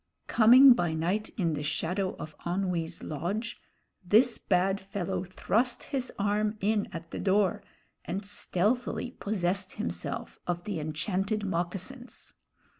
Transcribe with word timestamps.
Coming 0.25 0.73
by 0.73 0.95
night 0.95 1.29
in 1.37 1.53
the 1.53 1.61
shadow 1.61 2.15
of 2.15 2.35
Onwee's 2.39 3.03
lodge, 3.03 3.61
this 4.03 4.39
bad 4.39 4.79
fellow 4.81 5.23
thrust 5.23 5.83
his 5.83 6.11
arm 6.17 6.57
in 6.59 6.87
at 6.91 7.11
the 7.11 7.19
door 7.19 7.61
and 8.03 8.25
stealthily 8.25 9.11
possessed 9.11 9.73
himself 9.73 10.39
of 10.47 10.63
the 10.63 10.79
enchanted 10.79 11.45
moccasins. 11.45 12.33